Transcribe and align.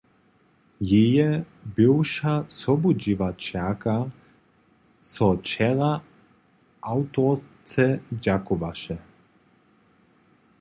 Jeje 0.89 1.27
bywša 1.75 2.33
sobudźěłaćerka 2.61 3.95
so 5.11 5.29
wčera 5.39 5.91
awtorce 6.91 7.85
dźakowaše. 8.23 8.95